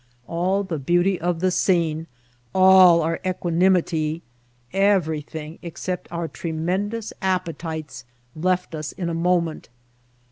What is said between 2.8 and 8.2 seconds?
our equanimity, everything except our tremendous appetites,